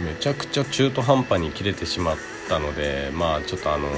[0.00, 2.16] めちゃくちゃ中途半端に切れてしまっ
[2.48, 3.88] たのでまあちょっとあの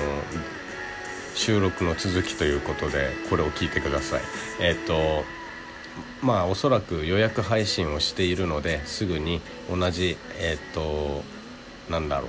[1.34, 4.20] 収録の続きということでこれを聞いてください。
[4.60, 5.24] えっ、と
[6.20, 9.40] まあおそらく予約配信をしているのですぐに
[9.70, 11.22] 同じえっ、と
[11.90, 12.28] なんだろ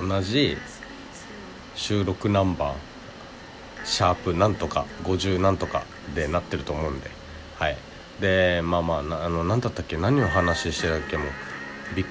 [0.00, 0.08] う。
[0.08, 0.56] 同じ
[1.74, 2.76] 収録ナンバー
[3.84, 5.84] シャープなんとか50なんとか
[6.14, 7.10] でなってると思うんで
[7.56, 7.76] はい。
[8.20, 9.96] でまあまあなあの何だったっけ？
[9.96, 11.24] 何を話してたっけも？
[11.24, 11.28] う
[11.94, 12.04] び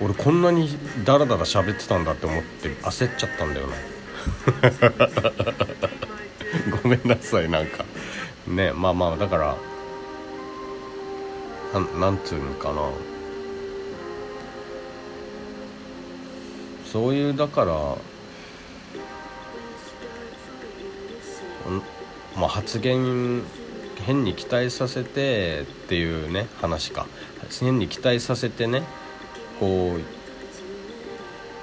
[0.00, 0.68] 俺こんなに
[1.04, 3.74] ダラダラ喋ってたんだって思って焦っちゃったんだよな。
[6.82, 7.84] ごめんなさいなんか。
[8.46, 9.56] ねまあまあだから
[11.74, 12.82] なんなんつうのかな。
[16.90, 17.74] そういうだから
[22.36, 23.42] まあ、発言
[24.10, 27.06] 変に期待させてっていうね話か。
[27.60, 28.82] 変に期待させてね
[29.60, 30.00] こう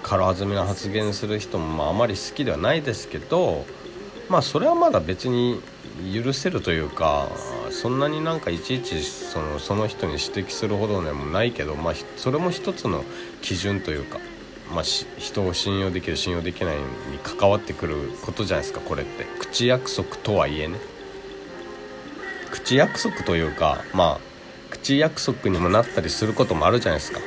[0.02, 3.66] 軽はずみな発言する人もまああまり好きではないですけど
[4.30, 5.62] まあそれはまだ別に
[6.14, 7.28] 許せるというか
[7.70, 13.04] そんなになんかいちいちそのその人に指摘するほどでもないけど、まあ、それも一つの
[13.42, 14.20] 基準というか、
[14.74, 16.84] まあ、人を信用できる信用できないに
[17.24, 19.26] 関わってくることじゃないですかこれって。
[19.40, 20.78] 口約束とはいえね。
[22.52, 24.28] 口約束というかまあ
[24.70, 27.20] 口約束にもなったりすることもあるじゃないですか。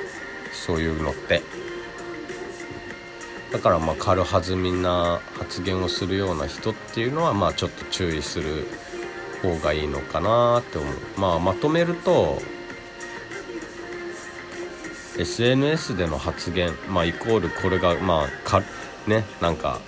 [0.53, 1.43] そういうのって。
[3.53, 8.67] だからまあ軽はずみな発言をするような人っていうのはまあちょっと注意する
[9.43, 10.95] 方がいいのかなって思う。
[11.17, 12.41] まあまとめると
[15.19, 18.63] SNS での発言まあイコールこれがまあか
[19.07, 19.81] ねなんか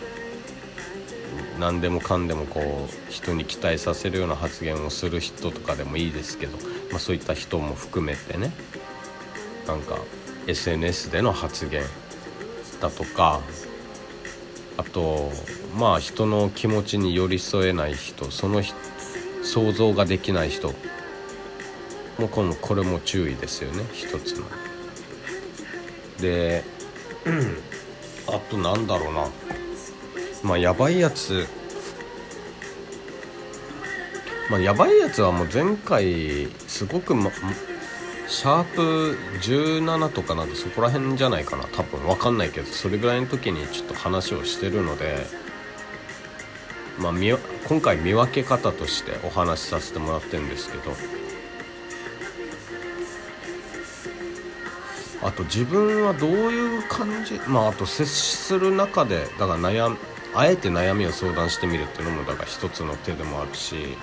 [1.58, 6.56] 何でもかんでもこう人に期待させるような発言をする人とかでもいいですけど、
[6.90, 8.52] まあ、そういった人も含めてね。
[9.66, 9.98] なんか
[10.46, 11.84] SNS での発言
[12.80, 13.40] だとか
[14.76, 15.30] あと
[15.78, 18.60] まあ人の気持ちに寄り添えない人その
[19.44, 20.74] 想像ができない人。
[22.18, 24.46] もこのこれも注意ですよね一つの。
[26.20, 26.62] で
[28.28, 29.26] あとなんだろうな。
[30.42, 31.46] まあやばいやつ。
[34.50, 37.30] まあやばいやつはもう前回すごく、ま、
[38.28, 41.64] シャープ17とかなんかそこら辺じゃないかな。
[41.64, 45.26] 多分分かんないけどそれぐらいの時にちょっと話をしてるので。
[46.98, 47.12] まあ
[47.68, 50.94] 今回見分け方としてお話しさせてもらってるんですけど。
[55.22, 57.40] あと自分はどういう感じ？
[57.48, 59.96] まああと接する中でだから悩
[60.34, 63.96] あえて悩みを相談してみるっていうのもだから一つの手でもあるし。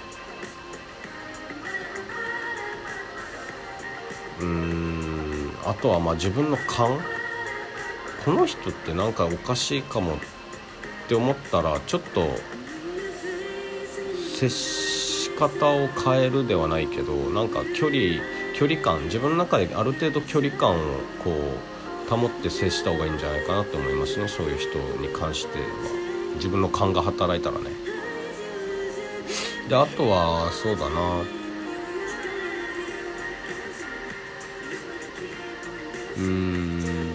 [4.42, 7.00] うんあとはまあ自分の勘。
[8.26, 10.18] この人ってなんかおかしいかもっ
[11.08, 12.28] て思ったらちょっと
[14.36, 18.22] 接し方を変えるではないけどなんか距離
[18.56, 20.76] 距離感自分の中である程度距離感を
[21.24, 21.32] こ
[22.08, 25.99] う保って接した方がいいんじゃないかなと思いますねそういう人に関しては。
[26.40, 27.66] 自分の勘が働いたらね。
[29.68, 31.22] であとはそうだな。
[36.18, 37.14] うん。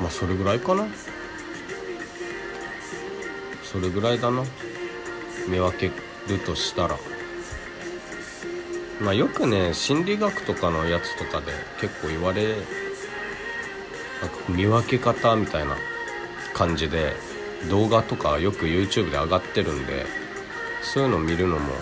[0.00, 0.86] まあそれぐらいかな。
[3.62, 4.44] それぐらいだな。
[5.48, 5.86] 見分け
[6.28, 6.98] るとしたら。
[9.00, 12.56] まあよくね心理学とかのやつとかで結構言われ
[14.28, 15.76] か見分け方みたいな
[16.54, 17.14] 感じで
[17.70, 20.06] 動画とかよく YouTube で上がってるんで
[20.82, 21.72] そういうの見るのも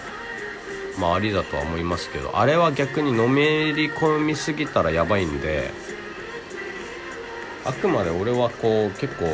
[0.99, 5.71] まあありだとは思いますけどあれは逆にのめり込みすぎたらやばいんで
[7.65, 9.27] あくまで俺はこう結構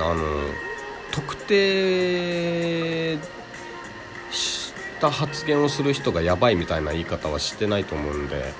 [0.00, 0.24] あの
[1.10, 3.18] 特定
[4.30, 8.52] した発言をする人がやばいみたいな言い方はしてないと思うんで、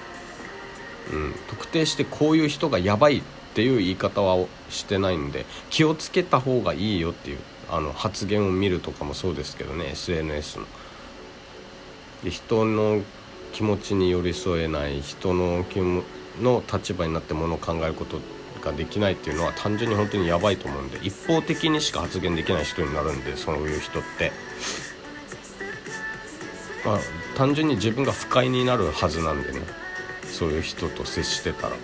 [1.12, 3.22] うん、特定してこういう人がやばいっ
[3.54, 7.38] ていう言い方はしてないんで気をつけた方がいいよっていう
[7.70, 10.66] あの発言を見るとかもそうですけどね SNS の。
[12.24, 13.02] で人の
[13.52, 16.02] 気持ちに寄り添えない人の気も
[16.40, 18.20] の立場になってものを考えること
[18.60, 24.32] ができないっていうのは単純に本当にやばいと思うんで一方的にしか発言できない人になるんでそういう人って。
[26.84, 26.98] まあ、
[27.36, 29.60] 単純に自分が不快になるはずなんでね
[30.38, 31.74] そういう人と接してたら、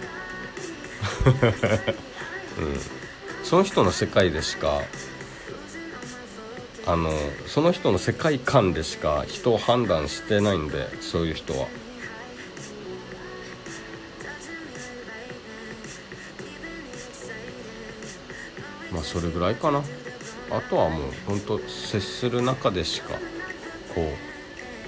[2.60, 2.80] うん、
[3.42, 4.82] その人の世界でしか
[6.86, 7.10] あの
[7.48, 11.66] その人の世界観でしか人を判断してないんでそういう人は。
[18.92, 19.82] まあそれぐらいかな。
[20.52, 23.14] あとはもうほんと接する中でしか
[23.96, 24.12] こ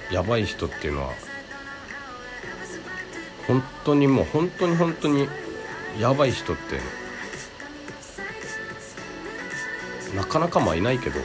[0.09, 1.13] うやばい人っていうのは
[3.47, 5.27] 本当にもう本当に本当に
[5.99, 6.79] やばい人って
[10.15, 11.19] なかなかまいないけど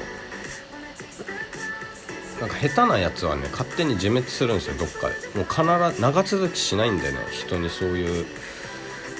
[2.40, 5.14] なんか下手なやつはね勝手に自滅するんですよどっかで。
[5.38, 8.26] もう必ず長続きしないんでね人にそういう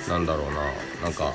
[0.08, 0.54] なんだろうな
[1.04, 1.32] なんか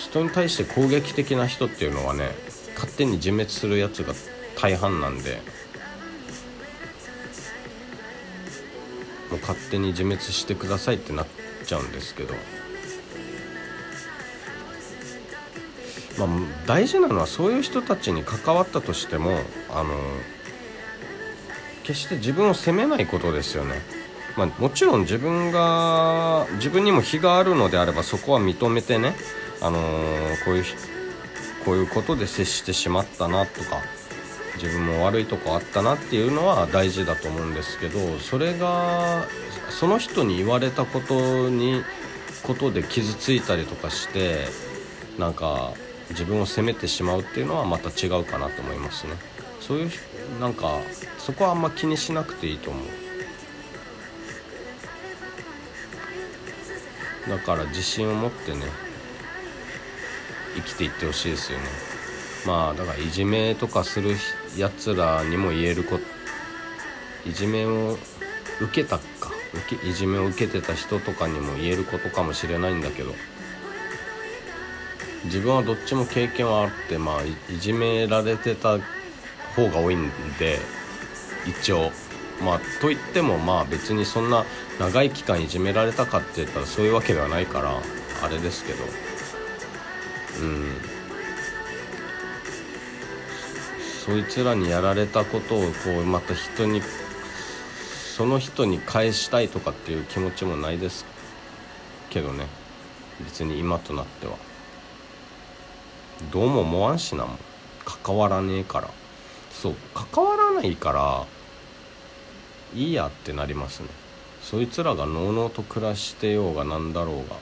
[0.00, 2.30] 人に対して攻撃的な人っていうのはね
[2.74, 4.14] 勝手に自滅するやつが
[4.60, 5.40] 大半なんで
[9.30, 11.26] もう勝手に自滅してくださいってなっ
[11.64, 12.34] ちゃうんですけど
[16.18, 16.28] まあ
[16.66, 19.38] 大事なのはそういう人たちに関わったとしても
[19.70, 19.94] あの
[21.82, 23.74] 決して自分を責めないことですよね。
[24.36, 29.16] まあ、もちろん自分が自分にも非があるのであればそこは認めてね、
[29.60, 30.64] あのー、こういう
[31.64, 33.82] こういうことで接してしまったなとか
[34.62, 39.24] 自分も悪いとこあったなっていうのは大事だと思うんですけどそれが
[39.70, 41.82] その人に言われたことに
[42.42, 44.46] ことで傷ついたりとかして
[45.18, 45.72] なんか
[46.10, 49.14] 自分を責めてしまうっていうのはまた違うかなと思いますね。
[49.60, 49.90] そういう
[50.40, 50.80] なんか
[51.18, 52.84] そこはあんま気にしなくていいと思う。
[57.28, 58.62] だから自信を持ってね
[60.56, 61.99] 生きていってほしいですよね。
[62.46, 64.16] まあだからいじめとかする
[64.56, 66.04] やつらにも言えること
[67.28, 67.98] いじめを
[68.60, 69.30] 受けたか。
[69.52, 73.14] 受けいじめを受けてた人とかにも言えることかもしれないんだけど。
[75.24, 78.78] 自分はどっちも経験はあってまあいじめられてた
[79.54, 80.58] 方が多いんで
[81.46, 81.90] 一応。
[82.42, 84.46] まあといってもまあ別にそんな
[84.78, 87.74] 長い期間いじめられたかって言ったらそういうわけではないから
[88.22, 88.84] あれですけど。
[90.40, 90.89] うん。
[94.04, 95.66] そいつらにやられたことをこ
[96.00, 96.80] うまた人に
[98.16, 101.04] その人に返したいとかっていう気持ちもないです
[102.08, 102.46] けどね。
[103.22, 104.36] 別に今となっては。
[106.32, 107.38] どうも思わんしなもん。
[107.84, 108.88] 関わらねえから。
[109.52, 111.26] そう関わらないから
[112.74, 113.88] いいやってなりますね。
[114.42, 117.36] そいつらがのうのうと暮らしてようがなんだろうが。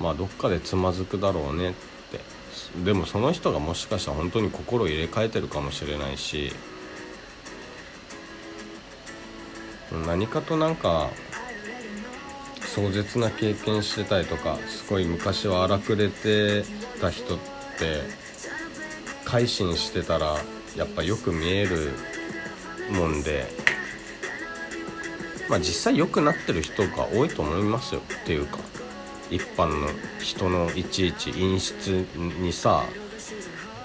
[0.00, 1.70] まあどっかでつまずくだろうね。
[1.70, 1.95] って
[2.84, 6.52] でもその人がもしかしたら本当に心を入れ替えてるかもしれないし
[10.06, 11.10] 何かとなんか
[12.60, 16.64] 壮絶な経験してたりとかすごい昔は荒くれて
[17.00, 17.38] た人っ
[17.78, 18.02] て
[19.24, 20.36] 改心してたら
[20.76, 21.92] やっぱよく見える
[22.92, 23.46] もんで
[25.48, 28.58] まあ実際良くなってる人が多いと思いますよっていうか。
[29.30, 29.88] 一般の
[30.20, 32.06] 人のいちいち陰湿
[32.40, 32.84] にさ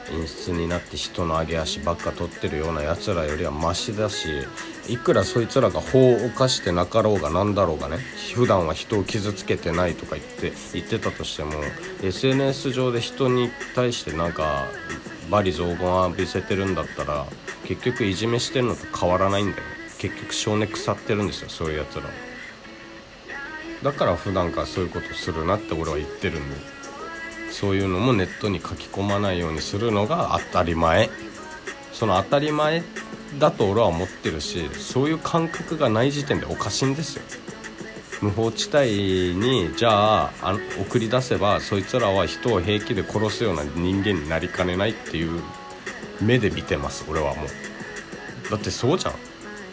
[0.10, 4.28] 陰湿になって人の上げ足ばっか取ってるようなやつらよりはマシだし
[4.88, 7.98] いくらそいつらが法を犯してなかろうがなんだろうがね
[8.36, 11.52] 普段は人を傷つけてないとか言って言ってたとしても
[12.04, 14.66] SNS 上で人に対してなんか
[15.30, 17.26] 罵詈雑言浴びせてるんだったら
[17.66, 19.64] 結局いじめしてるのと変わらないんだよ。
[20.02, 22.06] 結局性根腐ってるんですよそういうやつら
[23.84, 26.82] だから普段からそういうことするなって俺は言ってるんで。
[27.52, 31.10] そういうのもネットに書き込まないようにするのが当たり前。
[31.92, 32.82] その当たり前
[33.38, 37.24] だと俺は思ってるしそういう感覚がない時点でおかしいんですよ。
[38.22, 45.42] 無法地帯にじゃああ送り出せばそいつらは人を平気で殺すような人間になりかねないっていう
[46.22, 48.50] 目で見てます俺はもう。
[48.50, 49.14] だってそうじゃん。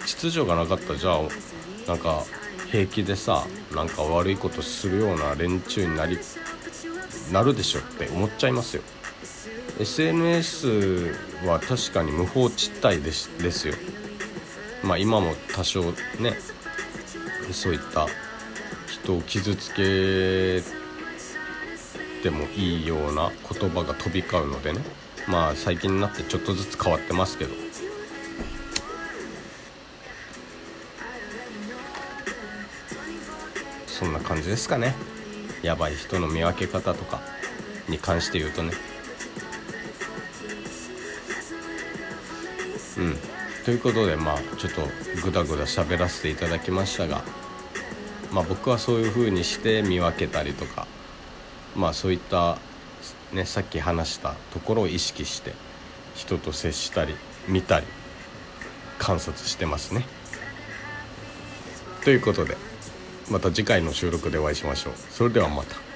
[0.05, 1.21] 秩序がなかったじゃあ
[1.87, 2.25] なんか
[2.71, 6.19] 平気でさなんか悪いことするような連中になり
[7.33, 8.83] なるでしょって思っちゃいますよ。
[9.81, 11.15] SNS
[11.47, 13.75] は確かに無法地帯ですですよ。
[14.83, 15.83] まあ今も多少
[16.19, 16.39] ね
[17.53, 18.07] そういった
[18.87, 20.63] 人を傷つけ
[22.23, 24.81] てもいいような言葉が飛び交うのでね。
[25.27, 27.68] まあ最近になってちょっとずつ変わってますけど。
[33.99, 34.95] そんな感じですかね。
[35.61, 37.21] やばい人の見分け方とか
[37.89, 38.73] に関して言うとね。
[42.99, 43.17] うん。
[43.65, 44.83] ということでまあちょっと
[45.25, 47.23] グダグダ喋らせていただきましたが
[48.33, 50.87] まあ僕はそういう風にして見分けたりとか
[51.77, 52.57] まあそういった
[53.33, 55.53] ねさっき話したところを意識して
[56.15, 57.15] 人と接したり
[57.49, 57.87] 見たり
[58.99, 60.05] 観察してますね。
[62.05, 62.68] ということで
[63.31, 64.93] また次回の収録でお会いしましょう。
[65.11, 65.88] それではまた。